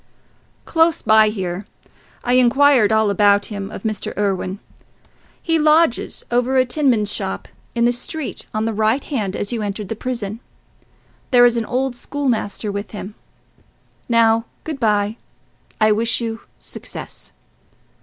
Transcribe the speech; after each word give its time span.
"Close 0.65 1.03
by 1.03 1.29
here. 1.29 1.67
I 2.23 2.33
inquired 2.33 2.91
all 2.91 3.11
about 3.11 3.45
him 3.53 3.69
of 3.69 3.83
Mr. 3.83 4.17
Irwine. 4.17 4.57
He 5.39 5.59
lodges 5.59 6.23
over 6.31 6.57
a 6.57 6.65
tinman's 6.65 7.13
shop, 7.13 7.47
in 7.75 7.85
the 7.85 7.91
street 7.91 8.47
on 8.51 8.65
the 8.65 8.73
right 8.73 9.03
hand 9.03 9.35
as 9.35 9.51
you 9.51 9.61
entered 9.61 9.89
the 9.89 9.95
prison. 9.95 10.39
There 11.29 11.45
is 11.45 11.55
an 11.55 11.65
old 11.65 11.95
school 11.95 12.27
master 12.29 12.71
with 12.71 12.89
him. 12.89 13.13
Now, 14.09 14.45
good 14.63 14.79
bye: 14.79 15.17
I 15.79 15.91
wish 15.91 16.19
you 16.19 16.41
success." 16.57 17.31